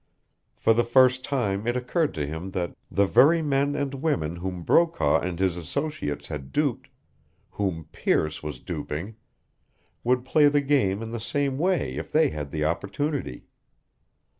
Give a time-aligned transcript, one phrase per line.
[0.55, 4.63] For the first time it occurred to him that the very men and women whom
[4.63, 6.89] Brokaw and his associates had duped,
[7.51, 9.17] whom Pearce was duping,
[10.03, 13.43] would play the game in the same way if they had the opportunity.